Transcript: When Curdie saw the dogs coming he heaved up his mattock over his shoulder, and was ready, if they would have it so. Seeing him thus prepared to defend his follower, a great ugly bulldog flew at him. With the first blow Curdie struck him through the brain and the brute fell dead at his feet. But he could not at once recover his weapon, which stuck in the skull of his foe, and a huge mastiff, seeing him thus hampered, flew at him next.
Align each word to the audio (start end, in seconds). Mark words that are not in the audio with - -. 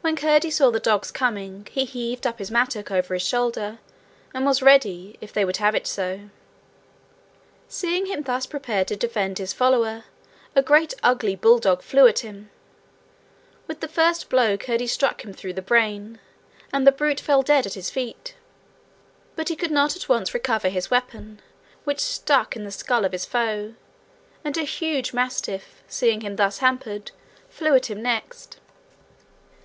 When 0.00 0.16
Curdie 0.16 0.50
saw 0.50 0.70
the 0.70 0.78
dogs 0.80 1.10
coming 1.10 1.66
he 1.70 1.86
heaved 1.86 2.26
up 2.26 2.38
his 2.38 2.50
mattock 2.50 2.90
over 2.90 3.14
his 3.14 3.22
shoulder, 3.26 3.78
and 4.34 4.44
was 4.44 4.60
ready, 4.60 5.16
if 5.22 5.32
they 5.32 5.46
would 5.46 5.56
have 5.56 5.74
it 5.74 5.86
so. 5.86 6.28
Seeing 7.70 8.04
him 8.04 8.22
thus 8.24 8.44
prepared 8.44 8.86
to 8.88 8.96
defend 8.96 9.38
his 9.38 9.54
follower, 9.54 10.04
a 10.54 10.60
great 10.60 10.92
ugly 11.02 11.34
bulldog 11.34 11.80
flew 11.80 12.06
at 12.06 12.18
him. 12.18 12.50
With 13.66 13.80
the 13.80 13.88
first 13.88 14.28
blow 14.28 14.58
Curdie 14.58 14.88
struck 14.88 15.24
him 15.24 15.32
through 15.32 15.54
the 15.54 15.62
brain 15.62 16.18
and 16.70 16.86
the 16.86 16.92
brute 16.92 17.18
fell 17.20 17.40
dead 17.40 17.64
at 17.64 17.72
his 17.72 17.88
feet. 17.88 18.34
But 19.36 19.48
he 19.48 19.56
could 19.56 19.70
not 19.72 19.96
at 19.96 20.06
once 20.06 20.34
recover 20.34 20.68
his 20.68 20.90
weapon, 20.90 21.40
which 21.84 22.00
stuck 22.00 22.56
in 22.56 22.64
the 22.64 22.70
skull 22.72 23.06
of 23.06 23.12
his 23.12 23.24
foe, 23.24 23.72
and 24.44 24.58
a 24.58 24.64
huge 24.64 25.14
mastiff, 25.14 25.82
seeing 25.88 26.20
him 26.20 26.36
thus 26.36 26.58
hampered, 26.58 27.10
flew 27.48 27.74
at 27.74 27.86
him 27.86 28.02
next. 28.02 28.58